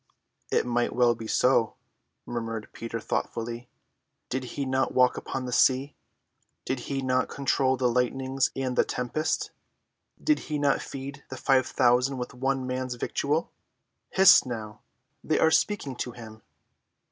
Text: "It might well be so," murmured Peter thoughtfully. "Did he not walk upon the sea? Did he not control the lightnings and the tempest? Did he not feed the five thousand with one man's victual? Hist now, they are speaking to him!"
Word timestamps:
"It 0.51 0.65
might 0.65 0.95
well 0.95 1.13
be 1.13 1.27
so," 1.27 1.75
murmured 2.25 2.69
Peter 2.73 2.99
thoughtfully. 2.99 3.69
"Did 4.29 4.45
he 4.57 4.65
not 4.65 4.95
walk 4.95 5.15
upon 5.15 5.45
the 5.45 5.51
sea? 5.51 5.95
Did 6.65 6.79
he 6.89 7.03
not 7.03 7.29
control 7.29 7.77
the 7.77 7.87
lightnings 7.87 8.49
and 8.55 8.75
the 8.75 8.83
tempest? 8.83 9.51
Did 10.19 10.39
he 10.49 10.57
not 10.57 10.81
feed 10.81 11.23
the 11.29 11.37
five 11.37 11.67
thousand 11.67 12.17
with 12.17 12.33
one 12.33 12.65
man's 12.65 12.95
victual? 12.95 13.51
Hist 14.09 14.43
now, 14.43 14.81
they 15.23 15.37
are 15.37 15.51
speaking 15.51 15.95
to 15.97 16.13
him!" 16.13 16.41